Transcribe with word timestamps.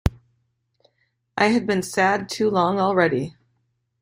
I 1.37 1.49
had 1.49 1.67
been 1.67 1.83
sad 1.83 2.27
too 2.27 2.49
long 2.49 2.79
already. 2.79 3.35